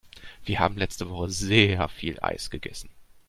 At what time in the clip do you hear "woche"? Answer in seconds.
1.11-1.29